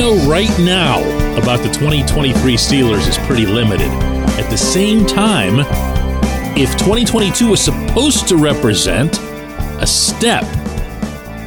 know 0.00 0.16
right 0.26 0.58
now 0.60 0.98
about 1.36 1.58
the 1.58 1.68
2023 1.68 2.54
Steelers 2.54 3.06
is 3.06 3.18
pretty 3.18 3.44
limited. 3.44 3.90
At 4.40 4.48
the 4.48 4.56
same 4.56 5.04
time, 5.04 5.58
if 6.56 6.72
2022 6.78 7.50
was 7.50 7.60
supposed 7.60 8.26
to 8.28 8.38
represent 8.38 9.18
a 9.78 9.86
step, 9.86 10.44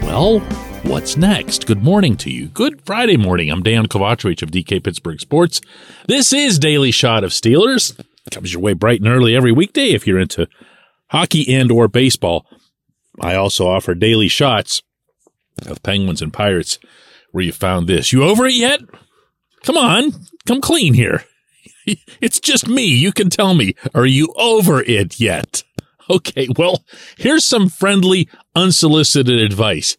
well, 0.04 0.40
what's 0.84 1.18
next? 1.18 1.66
Good 1.66 1.82
morning 1.82 2.16
to 2.18 2.30
you. 2.30 2.46
Good 2.46 2.80
Friday 2.86 3.18
morning. 3.18 3.50
I'm 3.50 3.64
Dan 3.64 3.88
Kovacevic 3.88 4.44
of 4.44 4.52
DK 4.52 4.84
Pittsburgh 4.84 5.20
Sports. 5.20 5.60
This 6.08 6.32
is 6.32 6.60
Daily 6.60 6.92
Shot 6.92 7.24
of 7.24 7.32
Steelers. 7.32 8.00
Comes 8.30 8.54
your 8.54 8.62
way 8.62 8.74
bright 8.74 9.00
and 9.00 9.10
early 9.10 9.36
every 9.36 9.52
weekday 9.52 9.94
if 9.94 10.06
you're 10.06 10.20
into 10.20 10.48
hockey 11.08 11.52
and 11.56 11.72
or 11.72 11.88
baseball. 11.88 12.46
I 13.20 13.34
also 13.34 13.68
offer 13.68 13.96
daily 13.96 14.28
shots 14.28 14.84
of 15.66 15.82
Penguins 15.82 16.22
and 16.22 16.32
Pirates 16.32 16.78
where 17.34 17.44
you 17.44 17.52
found 17.52 17.88
this. 17.88 18.14
You 18.14 18.24
over 18.24 18.46
it 18.46 18.54
yet? 18.54 18.80
Come 19.64 19.76
on, 19.76 20.14
come 20.48 20.62
clean 20.62 20.94
here. 20.94 21.26
It's 22.22 22.40
just 22.40 22.66
me. 22.66 22.86
You 22.86 23.12
can 23.12 23.30
tell 23.30 23.54
me. 23.54 23.76
Are 23.94 24.06
you 24.06 24.34
over 24.38 24.82
it 24.82 25.20
yet? 25.20 25.64
Okay, 26.10 26.48
well, 26.58 26.86
here's 27.18 27.44
some 27.44 27.68
friendly, 27.68 28.30
unsolicited 28.56 29.42
advice. 29.42 29.98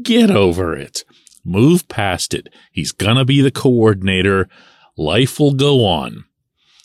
Get 0.00 0.30
over 0.30 0.76
it. 0.76 1.04
Move 1.44 1.88
past 1.88 2.34
it. 2.34 2.48
He's 2.70 2.92
gonna 2.92 3.24
be 3.24 3.40
the 3.40 3.50
coordinator. 3.50 4.48
Life 4.96 5.40
will 5.40 5.54
go 5.54 5.84
on. 5.84 6.24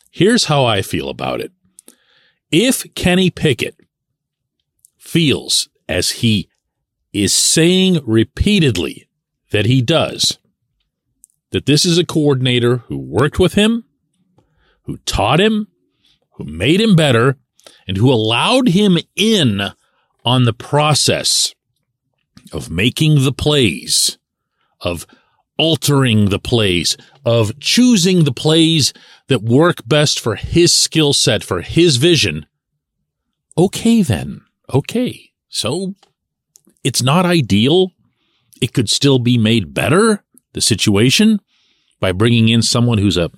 Here's 0.09 0.45
how 0.45 0.65
I 0.65 0.81
feel 0.81 1.09
about 1.09 1.39
it. 1.39 1.51
If 2.49 2.91
Kenny 2.95 3.29
Pickett 3.29 3.79
feels 4.97 5.69
as 5.87 6.09
he 6.11 6.49
is 7.11 7.33
saying 7.33 7.99
repeatedly 8.03 9.07
that 9.53 9.67
he 9.67 9.83
does, 9.83 10.39
that 11.51 11.67
this 11.67 11.85
is 11.85 11.99
a 11.99 12.05
coordinator 12.05 12.77
who 12.77 12.97
worked 12.97 13.37
with 13.37 13.53
him, 13.53 13.85
who 14.81 14.97
taught 15.05 15.39
him, 15.39 15.67
who 16.31 16.43
made 16.43 16.81
him 16.81 16.95
better, 16.95 17.37
and 17.87 17.95
who 17.95 18.11
allowed 18.11 18.69
him 18.69 18.97
in 19.15 19.61
on 20.25 20.45
the 20.45 20.53
process 20.53 21.53
of 22.51 22.71
making 22.71 23.23
the 23.23 23.31
plays, 23.31 24.17
of 24.81 25.05
altering 25.59 26.29
the 26.29 26.39
plays, 26.39 26.97
of 27.23 27.59
choosing 27.59 28.23
the 28.23 28.33
plays 28.33 28.91
that 29.27 29.43
work 29.43 29.87
best 29.87 30.19
for 30.19 30.33
his 30.33 30.73
skill 30.73 31.13
set, 31.13 31.43
for 31.43 31.61
his 31.61 31.97
vision. 31.97 32.47
Okay, 33.55 34.01
then. 34.01 34.41
Okay. 34.73 35.29
So 35.47 35.93
it's 36.83 37.03
not 37.03 37.27
ideal 37.27 37.91
it 38.63 38.71
could 38.71 38.89
still 38.89 39.19
be 39.19 39.37
made 39.37 39.73
better, 39.73 40.23
the 40.53 40.61
situation, 40.61 41.41
by 41.99 42.13
bringing 42.13 42.47
in 42.47 42.61
someone 42.61 42.97
who's 42.97 43.17
a 43.17 43.29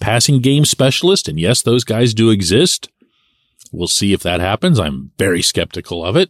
passing 0.00 0.40
game 0.40 0.64
specialist. 0.64 1.28
And 1.28 1.38
yes, 1.38 1.62
those 1.62 1.84
guys 1.84 2.12
do 2.12 2.30
exist. 2.30 2.90
We'll 3.70 3.86
see 3.86 4.12
if 4.12 4.20
that 4.24 4.40
happens. 4.40 4.80
I'm 4.80 5.12
very 5.16 5.42
skeptical 5.42 6.04
of 6.04 6.16
it. 6.16 6.28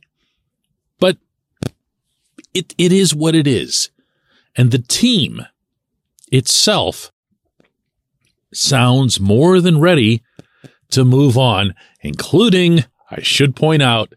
But 1.01 1.17
it, 2.53 2.75
it 2.77 2.93
is 2.93 3.15
what 3.15 3.35
it 3.35 3.47
is. 3.47 3.89
And 4.55 4.71
the 4.71 4.79
team 4.79 5.47
itself 6.31 7.11
sounds 8.53 9.19
more 9.19 9.63
than 9.63 9.81
ready 9.81 10.23
to 10.91 11.03
move 11.03 11.39
on, 11.39 11.75
including, 12.03 12.85
I 13.11 13.23
should 13.23 13.57
point 13.57 13.83
out, 13.83 14.13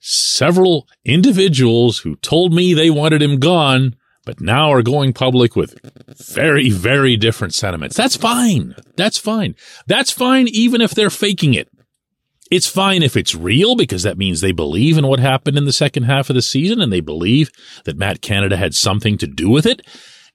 several 0.00 0.88
individuals 1.04 1.98
who 1.98 2.16
told 2.16 2.52
me 2.52 2.74
they 2.74 2.90
wanted 2.90 3.22
him 3.22 3.38
gone, 3.38 3.96
but 4.24 4.40
now 4.40 4.70
are 4.70 4.82
going 4.82 5.12
public 5.12 5.56
with 5.56 5.78
very, 6.18 6.70
very 6.70 7.16
different 7.16 7.54
sentiments. 7.54 7.96
That's 7.96 8.16
fine. 8.16 8.74
That's 8.96 9.18
fine. 9.18 9.54
That's 9.86 10.10
fine 10.10 10.48
even 10.48 10.80
if 10.80 10.92
they're 10.92 11.10
faking 11.10 11.54
it. 11.54 11.68
It's 12.50 12.66
fine 12.66 13.02
if 13.02 13.16
it's 13.16 13.34
real 13.34 13.76
because 13.76 14.02
that 14.04 14.16
means 14.16 14.40
they 14.40 14.52
believe 14.52 14.96
in 14.96 15.06
what 15.06 15.20
happened 15.20 15.58
in 15.58 15.66
the 15.66 15.72
second 15.72 16.04
half 16.04 16.30
of 16.30 16.34
the 16.34 16.42
season 16.42 16.80
and 16.80 16.92
they 16.92 17.00
believe 17.00 17.50
that 17.84 17.98
Matt 17.98 18.22
Canada 18.22 18.56
had 18.56 18.74
something 18.74 19.18
to 19.18 19.26
do 19.26 19.50
with 19.50 19.66
it. 19.66 19.82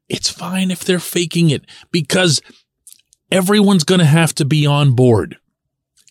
It's 0.09 0.29
fine 0.29 0.69
if 0.69 0.83
they're 0.83 0.99
faking 0.99 1.49
it 1.49 1.65
because 1.91 2.41
everyone's 3.31 3.83
going 3.83 3.99
to 3.99 4.05
have 4.05 4.35
to 4.35 4.45
be 4.45 4.65
on 4.65 4.93
board. 4.93 5.37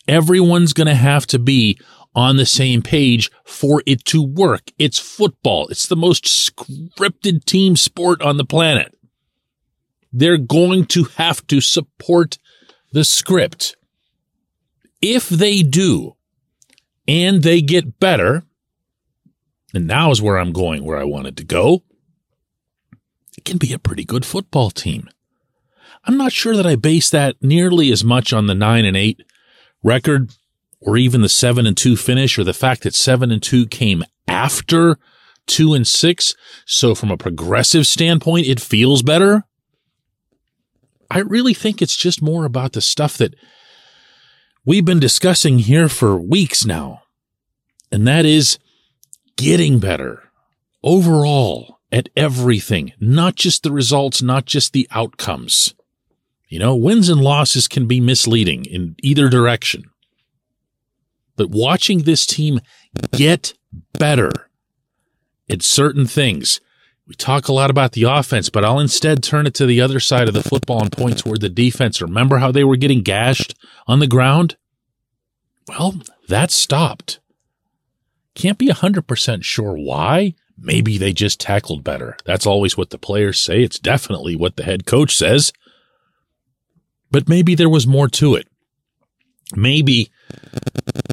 Everyone's 0.08 0.72
going 0.72 0.88
to 0.88 0.94
have 0.94 1.26
to 1.28 1.38
be 1.38 1.78
on 2.14 2.36
the 2.36 2.46
same 2.46 2.82
page 2.82 3.30
for 3.44 3.82
it 3.86 4.04
to 4.06 4.22
work. 4.22 4.70
It's 4.78 4.98
football. 4.98 5.68
It's 5.68 5.86
the 5.86 5.96
most 5.96 6.24
scripted 6.24 7.44
team 7.44 7.76
sport 7.76 8.20
on 8.22 8.36
the 8.36 8.44
planet. 8.44 8.96
They're 10.12 10.38
going 10.38 10.86
to 10.86 11.04
have 11.16 11.46
to 11.46 11.60
support 11.60 12.38
the 12.92 13.04
script. 13.04 13.76
If 15.00 15.28
they 15.28 15.62
do, 15.62 16.16
and 17.08 17.42
they 17.42 17.60
get 17.60 17.98
better, 17.98 18.44
and 19.74 19.86
now 19.86 20.10
is 20.10 20.22
where 20.22 20.38
I'm 20.38 20.52
going, 20.52 20.84
where 20.84 20.98
I 20.98 21.04
wanted 21.04 21.36
to 21.38 21.44
go, 21.44 21.82
it 23.36 23.44
can 23.44 23.58
be 23.58 23.72
a 23.72 23.78
pretty 23.78 24.04
good 24.04 24.24
football 24.24 24.70
team. 24.70 25.08
I'm 26.04 26.16
not 26.16 26.32
sure 26.32 26.56
that 26.56 26.66
I 26.66 26.76
base 26.76 27.10
that 27.10 27.36
nearly 27.40 27.90
as 27.90 28.04
much 28.04 28.32
on 28.32 28.46
the 28.46 28.54
nine 28.54 28.84
and 28.84 28.96
eight 28.96 29.22
record 29.82 30.30
or 30.84 30.96
even 30.96 31.22
the 31.22 31.28
seven 31.28 31.66
and 31.66 31.76
two 31.76 31.96
finish 31.96 32.38
or 32.38 32.44
the 32.44 32.52
fact 32.52 32.82
that 32.82 32.94
seven 32.94 33.30
and 33.30 33.42
two 33.42 33.66
came 33.66 34.04
after 34.28 34.98
two 35.46 35.74
and 35.74 35.86
six. 35.86 36.34
So 36.66 36.94
from 36.94 37.10
a 37.10 37.16
progressive 37.16 37.86
standpoint, 37.86 38.46
it 38.46 38.60
feels 38.60 39.02
better. 39.02 39.44
I 41.10 41.18
really 41.18 41.54
think 41.54 41.82
it's 41.82 41.96
just 41.96 42.22
more 42.22 42.44
about 42.44 42.72
the 42.72 42.80
stuff 42.80 43.18
that 43.18 43.34
we've 44.64 44.84
been 44.84 45.00
discussing 45.00 45.58
here 45.58 45.88
for 45.88 46.16
weeks 46.16 46.64
now. 46.64 47.02
And 47.90 48.06
that 48.08 48.24
is 48.24 48.58
getting 49.36 49.78
better 49.78 50.22
overall 50.82 51.80
at 51.90 52.08
everything, 52.16 52.92
not 52.98 53.34
just 53.34 53.62
the 53.62 53.72
results, 53.72 54.22
not 54.22 54.46
just 54.46 54.72
the 54.72 54.88
outcomes. 54.90 55.74
You 56.48 56.58
know, 56.58 56.74
wins 56.74 57.08
and 57.08 57.20
losses 57.20 57.68
can 57.68 57.86
be 57.86 58.00
misleading 58.00 58.64
in 58.64 58.96
either 59.02 59.28
direction. 59.28 59.84
But 61.36 61.50
watching 61.50 62.02
this 62.02 62.26
team 62.26 62.60
get 63.12 63.54
better 63.98 64.30
at 65.48 65.62
certain 65.62 66.06
things, 66.06 66.60
we 67.06 67.14
talk 67.14 67.48
a 67.48 67.52
lot 67.52 67.70
about 67.70 67.92
the 67.92 68.04
offense, 68.04 68.48
but 68.48 68.64
I'll 68.64 68.78
instead 68.78 69.22
turn 69.22 69.46
it 69.46 69.54
to 69.54 69.66
the 69.66 69.80
other 69.80 70.00
side 70.00 70.28
of 70.28 70.34
the 70.34 70.42
football 70.42 70.82
and 70.82 70.92
point 70.92 71.18
toward 71.18 71.40
the 71.40 71.48
defense. 71.48 72.00
Remember 72.00 72.38
how 72.38 72.52
they 72.52 72.64
were 72.64 72.76
getting 72.76 73.02
gashed 73.02 73.54
on 73.86 73.98
the 73.98 74.06
ground? 74.06 74.56
Well, 75.68 76.00
that 76.28 76.50
stopped. 76.50 77.20
Can't 78.34 78.58
be 78.58 78.68
100% 78.68 79.44
sure 79.44 79.76
why. 79.76 80.34
Maybe 80.56 80.96
they 80.96 81.12
just 81.12 81.40
tackled 81.40 81.82
better. 81.82 82.16
That's 82.24 82.46
always 82.46 82.76
what 82.76 82.90
the 82.90 82.98
players 82.98 83.40
say. 83.40 83.62
It's 83.62 83.78
definitely 83.78 84.36
what 84.36 84.56
the 84.56 84.62
head 84.64 84.86
coach 84.86 85.16
says. 85.16 85.52
But 87.10 87.28
maybe 87.28 87.54
there 87.54 87.68
was 87.68 87.86
more 87.86 88.08
to 88.08 88.36
it. 88.36 88.48
Maybe 89.54 90.10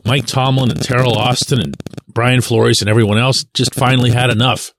Mike 0.09 0.25
Tomlin 0.25 0.72
and 0.72 0.80
Teryl 0.80 1.16
Austin 1.16 1.62
and 1.62 1.78
Brian 2.08 2.42
Flores 2.42 2.81
and 2.81 2.90
everyone 2.90 3.20
else 3.20 3.44
just 3.53 3.75
finally 3.75 4.09
had 4.09 4.31
enough 4.31 4.74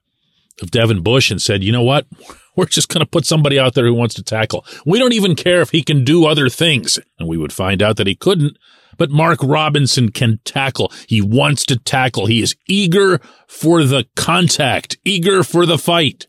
of 0.60 0.72
Devin 0.72 1.04
Bush 1.04 1.30
and 1.30 1.41
said, 1.41 1.62
you 1.62 1.70
know 1.70 1.84
what? 1.84 2.04
We're 2.56 2.64
just 2.64 2.88
going 2.88 3.04
to 3.04 3.08
put 3.08 3.26
somebody 3.26 3.56
out 3.56 3.74
there 3.74 3.84
who 3.84 3.94
wants 3.94 4.16
to 4.16 4.24
tackle. 4.24 4.66
We 4.84 4.98
don't 4.98 5.12
even 5.12 5.36
care 5.36 5.60
if 5.60 5.70
he 5.70 5.84
can 5.84 6.02
do 6.02 6.26
other 6.26 6.48
things. 6.48 6.98
And 7.16 7.28
we 7.28 7.36
would 7.36 7.52
find 7.52 7.80
out 7.80 7.96
that 7.98 8.08
he 8.08 8.16
couldn't. 8.16 8.58
But 8.98 9.12
Mark 9.12 9.38
Robinson 9.41 10.10
can 10.10 10.41
tackle. 10.44 10.92
He 11.06 11.22
wants 11.22 11.65
to 11.66 11.77
tackle. 11.77 12.27
He 12.27 12.42
is 12.42 12.56
eager 12.66 13.21
for 13.47 13.84
the 13.84 14.06
contact, 14.16 14.98
eager 15.04 15.44
for 15.44 15.65
the 15.65 15.78
fight. 15.78 16.27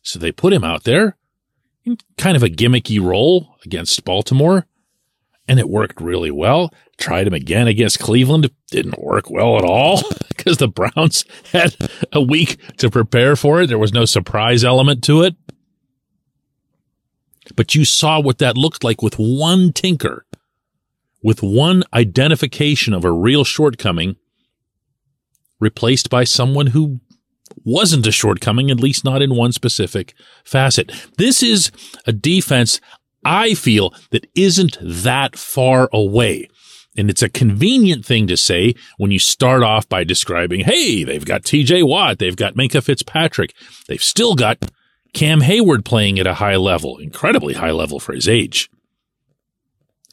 So 0.00 0.18
they 0.18 0.32
put 0.32 0.54
him 0.54 0.64
out 0.64 0.84
there 0.84 1.18
in 1.84 1.98
kind 2.16 2.34
of 2.34 2.42
a 2.42 2.48
gimmicky 2.48 2.98
role 2.98 3.56
against 3.62 4.06
Baltimore 4.06 4.66
and 5.48 5.58
it 5.58 5.68
worked 5.68 6.00
really 6.00 6.30
well. 6.30 6.72
Tried 6.98 7.26
him 7.26 7.34
again 7.34 7.66
against 7.66 7.98
Cleveland. 7.98 8.50
Didn't 8.70 9.02
work 9.02 9.30
well 9.30 9.56
at 9.56 9.64
all 9.64 10.02
because 10.28 10.58
the 10.58 10.68
Browns 10.68 11.24
had 11.52 11.74
a 12.12 12.20
week 12.20 12.60
to 12.76 12.90
prepare 12.90 13.34
for 13.34 13.62
it. 13.62 13.68
There 13.68 13.78
was 13.78 13.92
no 13.92 14.04
surprise 14.04 14.62
element 14.62 15.02
to 15.04 15.22
it. 15.22 15.34
But 17.56 17.74
you 17.74 17.86
saw 17.86 18.20
what 18.20 18.38
that 18.38 18.58
looked 18.58 18.84
like 18.84 19.00
with 19.00 19.14
one 19.14 19.72
tinker, 19.72 20.26
with 21.22 21.42
one 21.42 21.82
identification 21.94 22.92
of 22.92 23.04
a 23.04 23.10
real 23.10 23.42
shortcoming 23.42 24.16
replaced 25.58 26.10
by 26.10 26.24
someone 26.24 26.68
who 26.68 27.00
wasn't 27.64 28.06
a 28.06 28.12
shortcoming, 28.12 28.70
at 28.70 28.80
least 28.80 29.04
not 29.04 29.22
in 29.22 29.34
one 29.34 29.52
specific 29.52 30.14
facet. 30.44 30.92
This 31.16 31.42
is 31.42 31.72
a 32.06 32.12
defense 32.12 32.80
I 33.28 33.52
feel 33.52 33.92
that 34.10 34.26
isn't 34.34 34.78
that 34.80 35.36
far 35.36 35.90
away. 35.92 36.48
And 36.96 37.10
it's 37.10 37.22
a 37.22 37.28
convenient 37.28 38.06
thing 38.06 38.26
to 38.26 38.36
say 38.36 38.74
when 38.96 39.10
you 39.10 39.18
start 39.18 39.62
off 39.62 39.86
by 39.86 40.02
describing, 40.02 40.60
hey, 40.60 41.04
they've 41.04 41.24
got 41.24 41.42
TJ 41.42 41.86
Watt, 41.86 42.18
they've 42.18 42.34
got 42.34 42.54
Minkah 42.54 42.82
Fitzpatrick, 42.82 43.54
they've 43.86 44.02
still 44.02 44.34
got 44.34 44.70
Cam 45.12 45.42
Hayward 45.42 45.84
playing 45.84 46.18
at 46.18 46.26
a 46.26 46.34
high 46.34 46.56
level, 46.56 46.96
incredibly 46.96 47.54
high 47.54 47.70
level 47.70 48.00
for 48.00 48.14
his 48.14 48.28
age. 48.28 48.70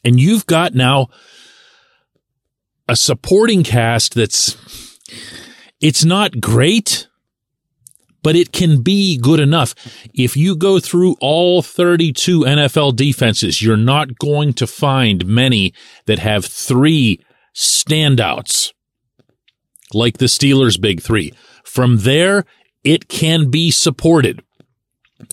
And 0.04 0.20
you've 0.20 0.46
got 0.46 0.76
now 0.76 1.08
a 2.88 2.96
supporting 2.96 3.64
cast 3.64 4.14
that's 4.14 4.58
it's 5.80 6.06
not 6.06 6.40
great, 6.40 7.08
but 8.25 8.36
it 8.36 8.51
can 8.51 8.81
be 8.81 9.19
good 9.19 9.39
enough. 9.39 9.75
If 10.16 10.36
you 10.36 10.56
go 10.56 10.80
through 10.80 11.16
all 11.22 11.62
32 11.62 12.39
NFL 12.39 12.95
defenses, 12.95 13.62
you're 13.62 13.77
not 13.77 14.18
going 14.18 14.54
to 14.54 14.66
find 14.66 15.27
many 15.27 15.75
that 16.07 16.18
have 16.18 16.44
three 16.44 17.24
standouts 17.54 18.74
like 19.94 20.18
the 20.18 20.25
Steelers' 20.25 20.81
big 20.81 21.04
three. 21.04 21.33
From 21.63 21.98
there, 21.98 22.45
it 22.83 23.10
can 23.10 23.51
be 23.51 23.69
supported. 23.69 24.42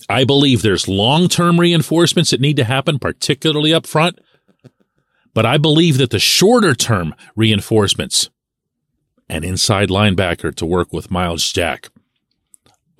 I 0.07 0.23
believe 0.23 0.61
there's 0.61 0.87
long 0.87 1.27
term 1.27 1.59
reinforcements 1.59 2.29
that 2.29 2.41
need 2.41 2.57
to 2.57 2.63
happen, 2.63 2.99
particularly 2.99 3.73
up 3.73 3.87
front. 3.87 4.19
But 5.33 5.47
I 5.47 5.57
believe 5.57 5.97
that 5.97 6.11
the 6.11 6.19
shorter 6.19 6.75
term 6.75 7.15
reinforcements, 7.35 8.29
an 9.27 9.43
inside 9.43 9.89
linebacker 9.89 10.53
to 10.53 10.65
work 10.67 10.93
with 10.93 11.09
Myles 11.09 11.51
Jack, 11.51 11.89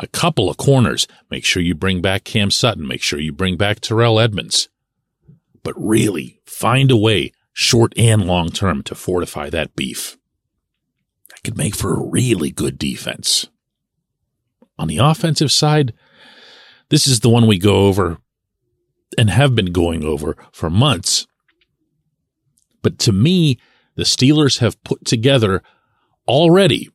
a 0.03 0.07
couple 0.07 0.49
of 0.49 0.57
corners, 0.57 1.07
make 1.29 1.45
sure 1.45 1.61
you 1.61 1.75
bring 1.75 2.01
back 2.01 2.23
Cam 2.23 2.51
Sutton, 2.51 2.87
make 2.87 3.01
sure 3.01 3.19
you 3.19 3.31
bring 3.31 3.57
back 3.57 3.79
Terrell 3.79 4.19
Edmunds. 4.19 4.69
But 5.63 5.73
really 5.77 6.41
find 6.45 6.91
a 6.91 6.97
way, 6.97 7.31
short 7.53 7.93
and 7.97 8.25
long 8.25 8.49
term, 8.49 8.83
to 8.83 8.95
fortify 8.95 9.49
that 9.49 9.75
beef. 9.75 10.17
That 11.29 11.43
could 11.43 11.57
make 11.57 11.75
for 11.75 11.93
a 11.93 12.05
really 12.05 12.51
good 12.51 12.77
defense. 12.77 13.47
On 14.77 14.87
the 14.87 14.97
offensive 14.97 15.51
side, 15.51 15.93
this 16.89 17.07
is 17.07 17.21
the 17.21 17.29
one 17.29 17.47
we 17.47 17.57
go 17.57 17.85
over 17.85 18.17
and 19.17 19.29
have 19.29 19.55
been 19.55 19.71
going 19.71 20.03
over 20.03 20.35
for 20.51 20.69
months. 20.69 21.27
But 22.81 22.99
to 22.99 23.11
me, 23.11 23.59
the 23.95 24.03
Steelers 24.03 24.59
have 24.59 24.83
put 24.83 25.05
together 25.05 25.63
already 26.27 26.89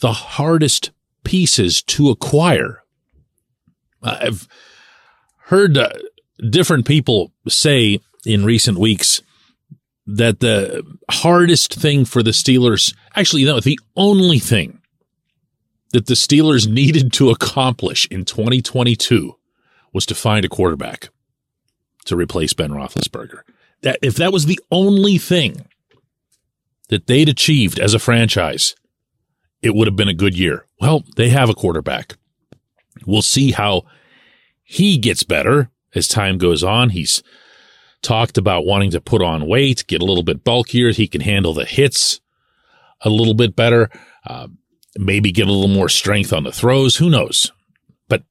the 0.00 0.12
hardest 0.12 0.90
pieces 1.30 1.80
to 1.80 2.10
acquire. 2.10 2.82
I've 4.02 4.48
heard 5.44 5.78
uh, 5.78 5.90
different 6.50 6.86
people 6.86 7.30
say 7.46 8.00
in 8.26 8.44
recent 8.44 8.78
weeks 8.78 9.22
that 10.08 10.40
the 10.40 10.82
hardest 11.08 11.72
thing 11.72 12.04
for 12.04 12.24
the 12.24 12.32
Steelers, 12.32 12.96
actually, 13.14 13.44
no, 13.44 13.60
the 13.60 13.78
only 13.94 14.40
thing 14.40 14.80
that 15.92 16.06
the 16.06 16.14
Steelers 16.14 16.66
needed 16.80 17.12
to 17.12 17.30
accomplish 17.30 18.08
in 18.10 18.24
2022 18.24 19.36
was 19.92 20.04
to 20.06 20.16
find 20.16 20.44
a 20.44 20.48
quarterback 20.48 21.10
to 22.06 22.16
replace 22.16 22.54
Ben 22.54 22.70
Roethlisberger 22.70 23.42
that 23.82 24.00
if 24.02 24.16
that 24.16 24.32
was 24.32 24.46
the 24.46 24.58
only 24.72 25.16
thing 25.16 25.64
that 26.88 27.06
they'd 27.06 27.28
achieved 27.28 27.78
as 27.78 27.94
a 27.94 28.00
franchise, 28.00 28.74
it 29.62 29.74
would 29.74 29.86
have 29.86 29.96
been 29.96 30.08
a 30.08 30.14
good 30.14 30.36
year. 30.38 30.66
Well, 30.80 31.04
they 31.16 31.28
have 31.28 31.50
a 31.50 31.54
quarterback. 31.54 32.16
We'll 33.06 33.22
see 33.22 33.52
how 33.52 33.84
he 34.62 34.98
gets 34.98 35.22
better 35.22 35.70
as 35.94 36.08
time 36.08 36.38
goes 36.38 36.62
on. 36.62 36.90
He's 36.90 37.22
talked 38.02 38.38
about 38.38 38.64
wanting 38.64 38.90
to 38.92 39.00
put 39.00 39.22
on 39.22 39.46
weight, 39.46 39.86
get 39.86 40.02
a 40.02 40.04
little 40.04 40.22
bit 40.22 40.44
bulkier. 40.44 40.90
He 40.90 41.06
can 41.06 41.20
handle 41.20 41.52
the 41.52 41.64
hits 41.64 42.20
a 43.02 43.10
little 43.10 43.34
bit 43.34 43.56
better, 43.56 43.90
uh, 44.26 44.48
maybe 44.96 45.32
get 45.32 45.48
a 45.48 45.52
little 45.52 45.74
more 45.74 45.88
strength 45.88 46.32
on 46.32 46.44
the 46.44 46.52
throws. 46.52 46.96
Who 46.96 47.10
knows? 47.10 47.52
But 48.08 48.22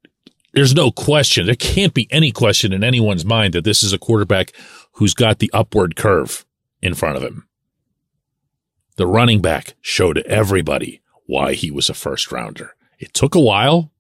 there's 0.54 0.76
no 0.76 0.92
question. 0.92 1.46
There 1.46 1.56
can't 1.56 1.94
be 1.94 2.08
any 2.12 2.32
question 2.32 2.74
in 2.74 2.84
anyone's 2.84 3.26
mind 3.26 3.54
that 3.54 3.64
this 3.64 3.84
is 3.84 3.94
a 3.94 4.00
quarterback 4.00 4.54
who's 4.94 5.14
got 5.14 5.40
the 5.40 5.52
upward 5.54 5.96
curve 5.96 6.46
in 6.82 6.94
front 6.94 7.18
of 7.18 7.24
him. 7.24 7.48
The 8.98 9.08
running 9.08 9.42
back 9.42 9.76
showed 9.82 10.18
everybody 10.20 11.02
why 11.30 11.54
he 11.54 11.70
was 11.70 11.90
a 11.90 11.94
first 11.94 12.32
rounder. 12.32 12.76
It 12.98 13.14
took 13.14 13.36
a 13.36 13.40
while. 13.40 13.92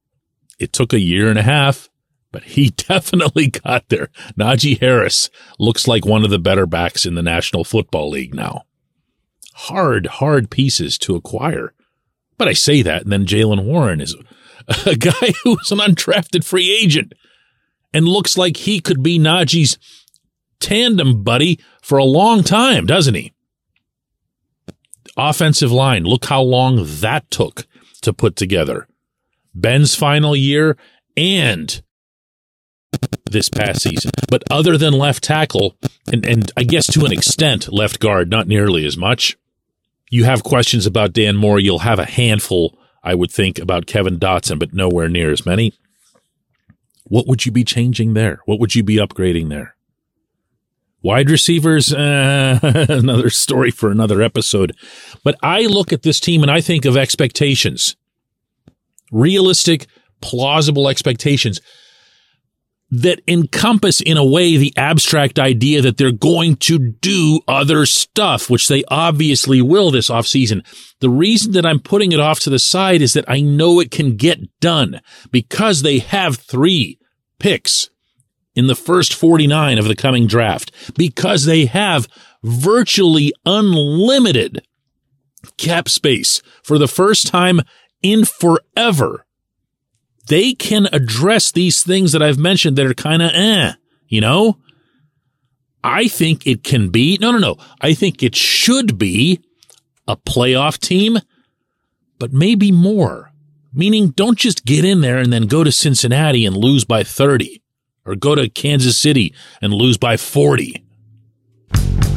It 0.57 0.73
took 0.73 0.93
a 0.93 0.99
year 0.99 1.29
and 1.29 1.37
a 1.37 1.43
half, 1.43 1.87
but 2.31 2.43
he 2.43 2.69
definitely 2.89 3.47
got 3.47 3.87
there. 3.89 4.09
Najee 4.37 4.79
Harris 4.79 5.29
looks 5.59 5.87
like 5.87 6.05
one 6.05 6.23
of 6.23 6.31
the 6.31 6.39
better 6.39 6.65
backs 6.65 7.05
in 7.05 7.13
the 7.13 7.21
National 7.21 7.63
Football 7.63 8.09
League 8.09 8.33
now. 8.33 8.63
Hard, 9.53 10.07
hard 10.07 10.49
pieces 10.49 10.97
to 10.99 11.15
acquire. 11.15 11.73
But 12.39 12.47
I 12.47 12.53
say 12.53 12.81
that, 12.81 13.03
and 13.03 13.11
then 13.11 13.27
Jaylen 13.27 13.63
Warren 13.63 14.01
is 14.01 14.15
a 14.85 14.95
guy 14.97 15.33
who's 15.43 15.71
an 15.71 15.77
undrafted 15.77 16.43
free 16.43 16.75
agent 16.75 17.13
and 17.93 18.07
looks 18.07 18.39
like 18.39 18.57
he 18.57 18.79
could 18.79 19.03
be 19.03 19.19
Najee's 19.19 19.77
tandem 20.59 21.23
buddy 21.23 21.59
for 21.83 21.99
a 21.99 22.03
long 22.03 22.43
time, 22.43 22.87
doesn't 22.87 23.13
he? 23.13 23.33
Offensive 25.19 25.71
line, 25.71 26.05
look 26.05 26.25
how 26.25 26.41
long 26.41 26.85
that 27.01 27.29
took 27.29 27.67
to 28.01 28.13
put 28.13 28.37
together. 28.37 28.87
Ben's 29.53 29.93
final 29.93 30.33
year 30.33 30.77
and 31.17 31.81
this 33.29 33.49
past 33.49 33.81
season. 33.81 34.11
But 34.29 34.43
other 34.49 34.77
than 34.77 34.93
left 34.93 35.23
tackle, 35.23 35.75
and, 36.11 36.25
and 36.25 36.51
I 36.55 36.63
guess 36.63 36.87
to 36.93 37.05
an 37.05 37.11
extent, 37.11 37.71
left 37.71 37.99
guard, 37.99 38.29
not 38.29 38.47
nearly 38.47 38.85
as 38.85 38.95
much. 38.95 39.37
You 40.09 40.23
have 40.23 40.43
questions 40.43 40.85
about 40.85 41.13
Dan 41.13 41.35
Moore. 41.35 41.59
You'll 41.59 41.79
have 41.79 41.99
a 41.99 42.05
handful, 42.05 42.79
I 43.03 43.13
would 43.13 43.29
think, 43.31 43.59
about 43.59 43.85
Kevin 43.87 44.17
Dotson, 44.19 44.57
but 44.57 44.73
nowhere 44.73 45.09
near 45.09 45.31
as 45.31 45.45
many. 45.45 45.73
What 47.03 47.27
would 47.27 47.45
you 47.45 47.51
be 47.51 47.63
changing 47.63 48.13
there? 48.13 48.39
What 48.45 48.59
would 48.59 48.73
you 48.73 48.83
be 48.83 48.95
upgrading 48.95 49.49
there? 49.49 49.75
Wide 51.01 51.29
receivers, 51.29 51.93
uh, 51.93 52.59
another 52.89 53.29
story 53.29 53.71
for 53.71 53.89
another 53.89 54.21
episode. 54.21 54.75
But 55.23 55.35
I 55.41 55.61
look 55.61 55.93
at 55.93 56.03
this 56.03 56.19
team 56.19 56.41
and 56.41 56.51
I 56.51 56.59
think 56.61 56.85
of 56.85 56.97
expectations. 56.97 57.95
Realistic, 59.11 59.87
plausible 60.21 60.89
expectations 60.89 61.61
that 62.91 63.21
encompass 63.27 64.01
in 64.01 64.17
a 64.17 64.25
way 64.25 64.57
the 64.57 64.73
abstract 64.75 65.37
idea 65.37 65.81
that 65.81 65.97
they're 65.97 66.11
going 66.11 66.55
to 66.55 66.79
do 66.79 67.39
other 67.47 67.85
stuff, 67.85 68.49
which 68.49 68.67
they 68.67 68.83
obviously 68.87 69.61
will 69.61 69.91
this 69.91 70.09
offseason. 70.09 70.65
The 70.99 71.09
reason 71.09 71.51
that 71.53 71.65
I'm 71.65 71.79
putting 71.79 72.11
it 72.11 72.19
off 72.19 72.39
to 72.41 72.49
the 72.49 72.59
side 72.59 73.01
is 73.01 73.13
that 73.13 73.29
I 73.29 73.41
know 73.41 73.79
it 73.79 73.91
can 73.91 74.15
get 74.15 74.39
done 74.59 75.01
because 75.31 75.81
they 75.81 75.99
have 75.99 76.37
three 76.37 76.99
picks 77.37 77.89
in 78.59 78.67
the 78.67 78.75
first 78.75 79.13
49 79.13 79.79
of 79.79 79.85
the 79.85 79.95
coming 79.95 80.27
draft 80.27 80.71
because 80.97 81.45
they 81.45 81.65
have 81.65 82.07
virtually 82.43 83.33
unlimited 83.45 84.61
cap 85.57 85.87
space 85.87 86.41
for 86.61 86.77
the 86.77 86.87
first 86.87 87.27
time 87.27 87.61
in 88.01 88.25
forever. 88.25 89.25
They 90.27 90.53
can 90.53 90.87
address 90.91 91.51
these 91.51 91.81
things 91.81 92.11
that 92.11 92.21
I've 92.21 92.37
mentioned 92.37 92.77
that 92.77 92.85
are 92.85 92.93
kind 92.93 93.21
of 93.21 93.31
eh, 93.33 93.73
you 94.09 94.19
know? 94.19 94.57
I 95.81 96.09
think 96.09 96.45
it 96.45 96.63
can 96.65 96.89
be, 96.89 97.17
no, 97.21 97.31
no, 97.31 97.37
no. 97.37 97.57
I 97.79 97.93
think 97.93 98.21
it 98.21 98.35
should 98.35 98.97
be 98.97 99.39
a 100.07 100.17
playoff 100.17 100.77
team, 100.77 101.19
but 102.19 102.33
maybe 102.33 102.71
more. 102.71 103.31
Meaning 103.73 104.09
don't 104.09 104.37
just 104.37 104.65
get 104.65 104.83
in 104.83 104.99
there 104.99 105.19
and 105.19 105.31
then 105.31 105.47
go 105.47 105.63
to 105.63 105.71
Cincinnati 105.71 106.45
and 106.45 106.57
lose 106.57 106.83
by 106.83 107.03
30 107.03 107.61
or 108.09 108.15
go 108.15 108.33
to 108.33 108.49
Kansas 108.49 108.97
City 108.97 109.33
and 109.61 109.71
lose 109.71 109.97
by 109.97 110.17
40. 110.17 110.83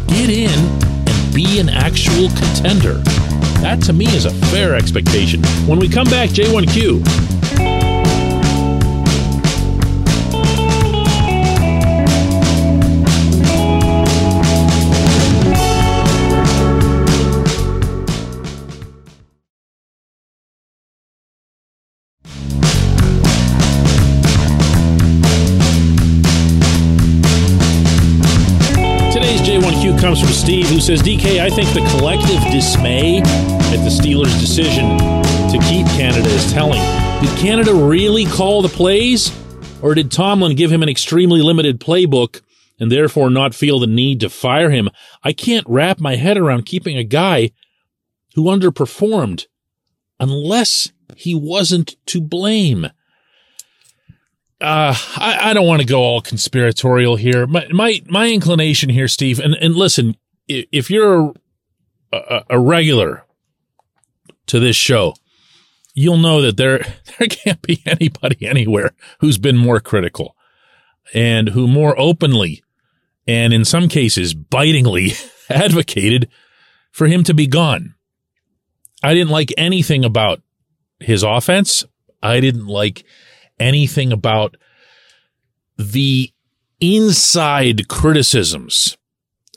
Get 0.06 0.30
in 0.30 0.50
and 0.50 1.34
be 1.34 1.60
an 1.60 1.68
actual 1.68 2.28
contender. 2.28 2.94
That 3.60 3.82
to 3.82 3.92
me 3.92 4.06
is 4.06 4.24
a 4.24 4.32
fair 4.46 4.74
expectation. 4.74 5.42
When 5.66 5.78
we 5.78 5.88
come 5.88 6.08
back, 6.08 6.30
J1Q. 6.30 7.41
Steve, 30.42 30.66
who 30.70 30.80
says, 30.80 31.00
DK, 31.04 31.38
I 31.38 31.48
think 31.50 31.68
the 31.68 31.88
collective 31.96 32.42
dismay 32.50 33.18
at 33.18 33.84
the 33.84 33.90
Steelers' 33.90 34.40
decision 34.40 34.98
to 34.98 35.58
keep 35.68 35.86
Canada 35.96 36.28
is 36.28 36.52
telling. 36.52 36.80
Did 37.22 37.38
Canada 37.38 37.72
really 37.72 38.24
call 38.24 38.60
the 38.60 38.68
plays? 38.68 39.30
Or 39.82 39.94
did 39.94 40.10
Tomlin 40.10 40.56
give 40.56 40.72
him 40.72 40.82
an 40.82 40.88
extremely 40.88 41.40
limited 41.42 41.78
playbook 41.78 42.42
and 42.80 42.90
therefore 42.90 43.30
not 43.30 43.54
feel 43.54 43.78
the 43.78 43.86
need 43.86 44.18
to 44.18 44.28
fire 44.28 44.70
him? 44.70 44.88
I 45.22 45.32
can't 45.32 45.64
wrap 45.68 46.00
my 46.00 46.16
head 46.16 46.36
around 46.36 46.66
keeping 46.66 46.98
a 46.98 47.04
guy 47.04 47.52
who 48.34 48.46
underperformed 48.46 49.46
unless 50.18 50.90
he 51.14 51.36
wasn't 51.36 51.94
to 52.06 52.20
blame. 52.20 52.86
uh, 54.60 54.96
I, 55.16 55.38
I 55.40 55.52
don't 55.54 55.68
want 55.68 55.82
to 55.82 55.86
go 55.86 56.00
all 56.00 56.20
conspiratorial 56.20 57.14
here. 57.14 57.46
My, 57.46 57.68
my, 57.70 58.02
my 58.08 58.28
inclination 58.28 58.90
here, 58.90 59.06
Steve, 59.06 59.38
and, 59.38 59.54
and 59.54 59.76
listen, 59.76 60.16
if 60.72 60.90
you're 60.90 61.32
a, 62.12 62.42
a 62.50 62.60
regular 62.60 63.24
to 64.46 64.60
this 64.60 64.76
show, 64.76 65.14
you'll 65.94 66.18
know 66.18 66.40
that 66.42 66.56
there, 66.56 66.78
there 67.18 67.28
can't 67.28 67.62
be 67.62 67.82
anybody 67.86 68.46
anywhere 68.46 68.92
who's 69.20 69.38
been 69.38 69.56
more 69.56 69.80
critical 69.80 70.36
and 71.14 71.50
who 71.50 71.66
more 71.66 71.98
openly 71.98 72.62
and 73.26 73.52
in 73.52 73.64
some 73.64 73.88
cases 73.88 74.34
bitingly 74.34 75.12
advocated 75.48 76.28
for 76.90 77.06
him 77.06 77.24
to 77.24 77.34
be 77.34 77.46
gone. 77.46 77.94
I 79.02 79.14
didn't 79.14 79.32
like 79.32 79.52
anything 79.56 80.04
about 80.04 80.42
his 81.00 81.22
offense. 81.22 81.84
I 82.22 82.40
didn't 82.40 82.66
like 82.66 83.04
anything 83.58 84.12
about 84.12 84.56
the 85.76 86.32
inside 86.80 87.88
criticisms 87.88 88.96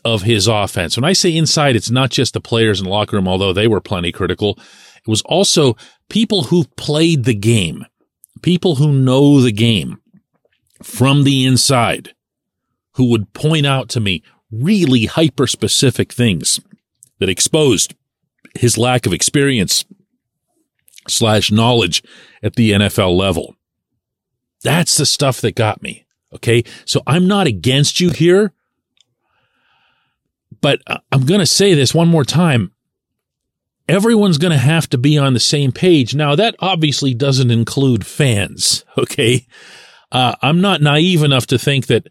of 0.05 0.21
his 0.21 0.47
offense. 0.47 0.95
When 0.95 1.03
I 1.03 1.13
say 1.13 1.35
inside, 1.35 1.75
it's 1.75 1.89
not 1.89 2.11
just 2.11 2.33
the 2.33 2.39
players 2.39 2.79
in 2.79 2.85
the 2.85 2.91
locker 2.91 3.17
room, 3.17 3.27
although 3.27 3.51
they 3.51 3.67
were 3.67 3.81
plenty 3.81 4.11
critical. 4.11 4.57
It 4.97 5.07
was 5.07 5.23
also 5.23 5.75
people 6.09 6.43
who 6.43 6.65
played 6.77 7.25
the 7.25 7.33
game, 7.33 7.85
people 8.43 8.75
who 8.75 8.93
know 8.93 9.41
the 9.41 9.51
game 9.51 9.99
from 10.83 11.23
the 11.23 11.43
inside, 11.43 12.13
who 12.93 13.09
would 13.09 13.33
point 13.33 13.65
out 13.65 13.89
to 13.89 13.99
me 13.99 14.21
really 14.51 15.05
hyper 15.05 15.47
specific 15.47 16.13
things 16.13 16.59
that 17.19 17.29
exposed 17.29 17.95
his 18.53 18.77
lack 18.77 19.05
of 19.05 19.13
experience 19.13 19.85
slash 21.07 21.51
knowledge 21.51 22.03
at 22.43 22.55
the 22.55 22.71
NFL 22.71 23.17
level. 23.17 23.55
That's 24.63 24.97
the 24.97 25.05
stuff 25.05 25.41
that 25.41 25.55
got 25.55 25.81
me. 25.81 26.05
Okay. 26.33 26.63
So 26.85 27.01
I'm 27.07 27.27
not 27.27 27.47
against 27.47 27.99
you 27.99 28.11
here, 28.11 28.53
but 30.61 30.81
I'm 31.11 31.25
going 31.25 31.39
to 31.39 31.45
say 31.45 31.73
this 31.73 31.93
one 31.93 32.07
more 32.07 32.23
time. 32.23 32.71
Everyone's 33.87 34.37
going 34.37 34.51
to 34.51 34.57
have 34.57 34.89
to 34.89 34.97
be 34.97 35.17
on 35.17 35.33
the 35.33 35.39
same 35.39 35.71
page. 35.71 36.15
Now, 36.15 36.35
that 36.35 36.55
obviously 36.59 37.13
doesn't 37.13 37.51
include 37.51 38.05
fans. 38.05 38.83
Okay. 38.97 39.45
Uh, 40.11 40.33
I'm 40.41 40.61
not 40.61 40.81
naive 40.81 41.23
enough 41.23 41.45
to 41.47 41.57
think 41.57 41.87
that 41.87 42.07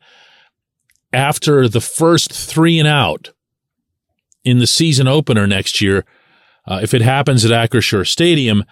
after 1.12 1.68
the 1.68 1.80
first 1.80 2.30
three 2.30 2.78
and 2.78 2.86
out 2.86 3.30
in 4.44 4.58
the 4.58 4.66
season 4.66 5.08
opener 5.08 5.46
next 5.46 5.80
year, 5.80 6.04
uh, 6.66 6.80
if 6.82 6.92
it 6.92 7.00
happens 7.00 7.44
at 7.44 7.50
Acrisure 7.50 8.06
Stadium, 8.06 8.64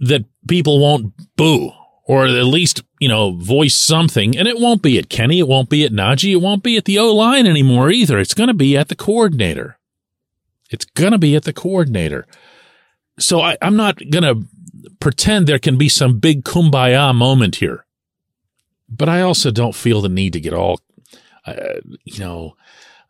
that 0.00 0.24
people 0.48 0.78
won't 0.78 1.12
boo 1.36 1.72
or 2.04 2.26
at 2.26 2.44
least, 2.44 2.82
you 2.98 3.08
know, 3.08 3.32
voice 3.32 3.76
something. 3.76 4.36
And 4.36 4.48
it 4.48 4.58
won't 4.58 4.82
be 4.82 4.98
at 4.98 5.08
Kenny. 5.08 5.38
It 5.38 5.48
won't 5.48 5.70
be 5.70 5.84
at 5.84 5.92
Najee. 5.92 6.32
It 6.32 6.40
won't 6.40 6.62
be 6.62 6.76
at 6.76 6.84
the 6.84 6.98
O 6.98 7.14
line 7.14 7.46
anymore 7.46 7.90
either. 7.90 8.18
It's 8.18 8.34
going 8.34 8.48
to 8.48 8.54
be 8.54 8.76
at 8.76 8.88
the 8.88 8.96
coordinator. 8.96 9.78
It's 10.70 10.84
going 10.84 11.12
to 11.12 11.18
be 11.18 11.36
at 11.36 11.44
the 11.44 11.52
coordinator. 11.52 12.26
So 13.18 13.40
I, 13.40 13.56
I'm 13.62 13.76
not 13.76 13.98
going 14.10 14.24
to 14.24 14.48
pretend 14.98 15.46
there 15.46 15.58
can 15.58 15.78
be 15.78 15.88
some 15.88 16.18
big 16.18 16.44
kumbaya 16.44 17.14
moment 17.14 17.56
here. 17.56 17.84
But 18.88 19.08
I 19.08 19.20
also 19.22 19.50
don't 19.50 19.74
feel 19.74 20.00
the 20.00 20.08
need 20.08 20.32
to 20.32 20.40
get 20.40 20.52
all, 20.52 20.80
uh, 21.46 21.54
you 22.04 22.18
know, 22.18 22.56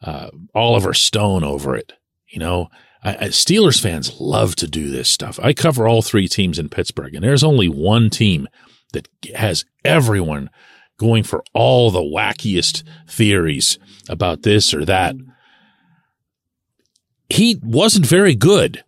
uh, 0.02 0.30
Oliver 0.54 0.94
Stone 0.94 1.44
over 1.44 1.74
it. 1.74 1.92
You 2.28 2.40
know, 2.40 2.68
I, 3.02 3.16
I, 3.16 3.24
Steelers 3.28 3.80
fans 3.80 4.20
love 4.20 4.54
to 4.56 4.66
do 4.66 4.90
this 4.90 5.08
stuff. 5.08 5.40
I 5.42 5.52
cover 5.52 5.88
all 5.88 6.02
three 6.02 6.28
teams 6.28 6.58
in 6.58 6.68
Pittsburgh, 6.68 7.14
and 7.14 7.24
there's 7.24 7.44
only 7.44 7.68
one 7.68 8.10
team 8.10 8.48
that 8.92 9.08
has 9.34 9.64
everyone 9.84 10.50
going 10.98 11.22
for 11.24 11.42
all 11.52 11.90
the 11.90 12.00
wackiest 12.00 12.82
theories 13.08 13.78
about 14.08 14.42
this 14.42 14.72
or 14.72 14.84
that. 14.84 15.16
He 17.28 17.58
wasn't 17.62 18.06
very 18.06 18.34
good 18.34 18.84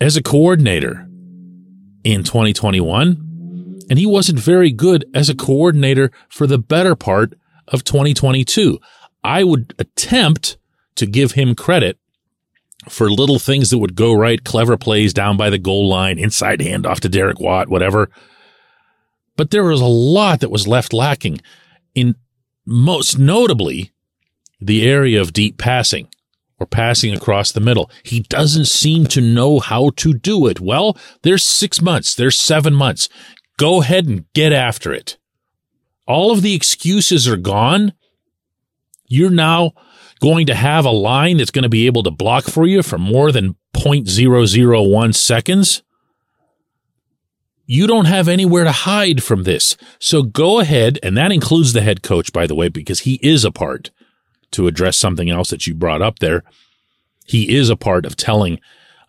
as 0.00 0.16
a 0.16 0.22
coordinator 0.22 1.08
in 2.02 2.24
2021, 2.24 3.80
and 3.88 3.98
he 3.98 4.06
wasn't 4.06 4.38
very 4.38 4.72
good 4.72 5.04
as 5.14 5.28
a 5.28 5.34
coordinator 5.36 6.10
for 6.28 6.46
the 6.46 6.58
better 6.58 6.96
part 6.96 7.34
of 7.68 7.84
2022. 7.84 8.78
I 9.22 9.44
would 9.44 9.74
attempt 9.78 10.56
to 10.96 11.06
give 11.06 11.32
him 11.32 11.54
credit 11.54 11.98
for 12.88 13.10
little 13.10 13.38
things 13.38 13.70
that 13.70 13.78
would 13.78 13.94
go 13.94 14.12
right, 14.12 14.42
clever 14.44 14.76
plays 14.76 15.14
down 15.14 15.36
by 15.36 15.50
the 15.50 15.58
goal 15.58 15.88
line, 15.88 16.18
inside 16.18 16.60
handoff 16.60 17.00
to 17.00 17.08
Derek 17.08 17.40
Watt, 17.40 17.68
whatever. 17.68 18.10
But 19.36 19.50
there 19.50 19.64
was 19.64 19.80
a 19.80 19.86
lot 19.86 20.40
that 20.40 20.50
was 20.50 20.68
left 20.68 20.92
lacking 20.92 21.40
in 21.94 22.16
most 22.66 23.18
notably 23.18 23.92
the 24.60 24.88
area 24.88 25.20
of 25.20 25.32
deep 25.32 25.58
passing 25.58 26.08
or 26.58 26.66
passing 26.66 27.14
across 27.14 27.52
the 27.52 27.60
middle. 27.60 27.90
He 28.02 28.20
doesn't 28.20 28.66
seem 28.66 29.06
to 29.08 29.20
know 29.20 29.58
how 29.60 29.90
to 29.96 30.14
do 30.14 30.46
it. 30.46 30.60
Well, 30.60 30.96
there's 31.22 31.44
six 31.44 31.82
months. 31.82 32.14
There's 32.14 32.38
seven 32.38 32.74
months. 32.74 33.08
Go 33.56 33.82
ahead 33.82 34.06
and 34.06 34.24
get 34.32 34.52
after 34.52 34.92
it. 34.92 35.18
All 36.06 36.30
of 36.30 36.42
the 36.42 36.54
excuses 36.54 37.26
are 37.28 37.36
gone. 37.36 37.92
You're 39.06 39.30
now 39.30 39.72
going 40.20 40.46
to 40.46 40.54
have 40.54 40.84
a 40.84 40.90
line 40.90 41.36
that's 41.36 41.50
going 41.50 41.64
to 41.64 41.68
be 41.68 41.86
able 41.86 42.02
to 42.02 42.10
block 42.10 42.44
for 42.44 42.66
you 42.66 42.82
for 42.82 42.98
more 42.98 43.32
than 43.32 43.56
0.001 43.74 45.14
seconds. 45.14 45.82
You 47.66 47.86
don't 47.86 48.04
have 48.04 48.28
anywhere 48.28 48.64
to 48.64 48.72
hide 48.72 49.22
from 49.22 49.44
this. 49.44 49.76
So 49.98 50.22
go 50.22 50.60
ahead, 50.60 50.98
and 51.02 51.16
that 51.16 51.32
includes 51.32 51.72
the 51.72 51.80
head 51.80 52.02
coach, 52.02 52.32
by 52.32 52.46
the 52.46 52.54
way, 52.54 52.68
because 52.68 53.00
he 53.00 53.18
is 53.22 53.44
a 53.44 53.50
part 53.50 53.90
to 54.52 54.66
address 54.66 54.96
something 54.96 55.30
else 55.30 55.50
that 55.50 55.66
you 55.66 55.74
brought 55.74 56.02
up 56.02 56.18
there. 56.18 56.42
He 57.26 57.56
is 57.56 57.70
a 57.70 57.76
part 57.76 58.04
of 58.04 58.16
telling 58.16 58.60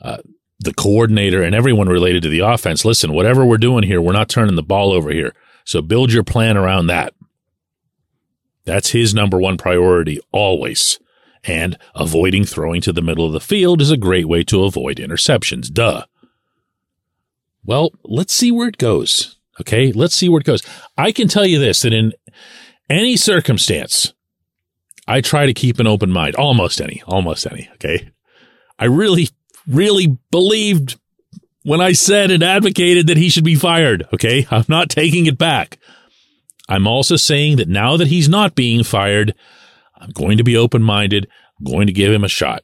uh, 0.02 0.20
the 0.60 0.74
coordinator 0.74 1.44
and 1.44 1.54
everyone 1.54 1.90
related 1.90 2.24
to 2.24 2.30
the 2.30 2.40
offense 2.40 2.86
listen, 2.86 3.14
whatever 3.14 3.46
we're 3.46 3.58
doing 3.58 3.84
here, 3.84 4.02
we're 4.02 4.14
not 4.14 4.30
turning 4.30 4.56
the 4.56 4.64
ball 4.64 4.92
over 4.92 5.12
here. 5.12 5.34
So 5.66 5.82
build 5.82 6.14
your 6.14 6.24
plan 6.24 6.58
around 6.58 6.88
that. 6.88 7.14
That's 8.64 8.90
his 8.90 9.14
number 9.14 9.38
one 9.38 9.58
priority 9.58 10.20
always. 10.32 11.00
And 11.44 11.78
avoiding 11.94 12.46
throwing 12.46 12.82
to 12.82 12.94
the 12.94 13.02
middle 13.02 13.26
of 13.26 13.34
the 13.34 13.40
field 13.40 13.82
is 13.82 13.92
a 13.92 13.98
great 13.98 14.28
way 14.28 14.44
to 14.46 14.64
avoid 14.64 14.98
interceptions. 14.98 15.72
Duh. 15.72 16.06
Well, 17.66 17.92
let's 18.04 18.34
see 18.34 18.52
where 18.52 18.68
it 18.68 18.78
goes. 18.78 19.38
Okay. 19.60 19.92
Let's 19.92 20.16
see 20.16 20.30
where 20.30 20.42
it 20.42 20.46
goes. 20.46 20.62
I 20.98 21.12
can 21.12 21.28
tell 21.28 21.46
you 21.46 21.60
this 21.60 21.82
that 21.82 21.94
in 21.94 22.14
any 22.90 23.18
circumstance, 23.18 24.14
I 25.08 25.22
try 25.22 25.46
to 25.46 25.54
keep 25.54 25.80
an 25.80 25.88
open 25.88 26.12
mind. 26.12 26.36
Almost 26.36 26.82
any, 26.82 27.02
almost 27.08 27.46
any. 27.48 27.70
Okay. 27.76 28.12
I 28.78 28.86
really, 28.86 29.30
really 29.68 30.18
believed 30.32 31.00
when 31.64 31.82
I 31.82 31.94
said 31.94 32.32
and 32.32 32.44
advocated 32.44 33.08
that 33.08 33.18
he 33.18 33.30
should 33.30 33.44
be 33.44 33.56
fired. 33.56 34.08
Okay. 34.14 34.48
I'm 34.52 34.66
not 34.68 34.90
taking 34.90 35.26
it 35.26 35.38
back. 35.38 35.80
I'm 36.68 36.88
also 36.88 37.16
saying 37.16 37.58
that 37.58 37.68
now 37.68 37.96
that 37.98 38.08
he's 38.08 38.28
not 38.28 38.56
being 38.56 38.84
fired, 38.84 39.36
I'm 39.96 40.10
going 40.12 40.38
to 40.38 40.44
be 40.44 40.58
open 40.58 40.82
minded. 40.82 41.28
I'm 41.60 41.72
going 41.72 41.88
to 41.88 41.94
give 41.94 42.12
him 42.12 42.24
a 42.24 42.30
shot. 42.30 42.64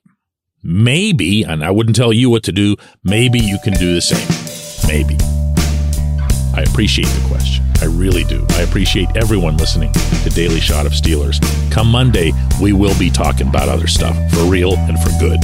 Maybe, 0.63 1.43
and 1.43 1.63
I 1.63 1.71
wouldn't 1.71 1.95
tell 1.95 2.13
you 2.13 2.29
what 2.29 2.43
to 2.43 2.51
do, 2.51 2.75
maybe 3.03 3.39
you 3.39 3.57
can 3.63 3.73
do 3.73 3.95
the 3.95 4.01
same. 4.01 4.60
Maybe. 4.87 5.17
I 6.53 6.63
appreciate 6.67 7.07
the 7.07 7.27
question. 7.27 7.63
I 7.81 7.85
really 7.85 8.23
do. 8.25 8.45
I 8.51 8.61
appreciate 8.61 9.15
everyone 9.15 9.57
listening 9.57 9.93
to 9.93 10.29
Daily 10.29 10.59
Shot 10.59 10.85
of 10.85 10.91
Steelers. 10.91 11.41
Come 11.71 11.87
Monday, 11.87 12.31
we 12.61 12.73
will 12.73 12.97
be 12.99 13.09
talking 13.09 13.47
about 13.47 13.69
other 13.69 13.87
stuff 13.87 14.15
for 14.31 14.43
real 14.43 14.75
and 14.75 14.99
for 14.99 15.09
good. 15.19 15.39